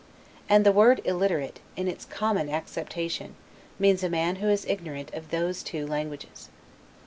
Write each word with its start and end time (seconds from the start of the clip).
And 0.49 0.65
the 0.65 0.71
word 0.71 0.99
ILLITERATE, 1.03 1.59
in 1.75 1.87
its 1.87 2.05
common 2.05 2.49
acceptation, 2.49 3.35
means 3.77 4.01
a 4.03 4.09
man 4.09 4.37
who 4.37 4.49
is 4.49 4.65
ignorant 4.65 5.13
of 5.13 5.29
those 5.29 5.61
two 5.61 5.85
languages. 5.85 6.49